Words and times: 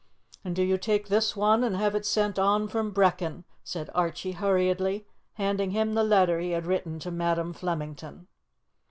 "And 0.43 0.55
do 0.55 0.63
you 0.63 0.79
take 0.79 1.09
this 1.09 1.35
one 1.35 1.63
and 1.63 1.77
have 1.77 1.93
it 1.93 2.07
sent 2.07 2.39
on 2.39 2.67
from 2.67 2.89
Brechin," 2.91 3.43
said 3.63 3.91
Archie 3.93 4.31
hurriedly, 4.31 5.05
handing 5.33 5.69
him 5.69 5.93
the 5.93 6.03
letter 6.03 6.39
he 6.39 6.53
had 6.53 6.65
written 6.65 6.97
to 7.01 7.11
Madam 7.11 7.53
Flemington. 7.53 8.25